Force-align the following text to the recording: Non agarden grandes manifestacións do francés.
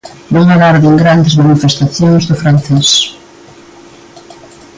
Non 0.35 0.45
agarden 0.55 0.93
grandes 1.03 1.35
manifestacións 1.41 2.23
do 2.29 2.35
francés. 2.41 2.89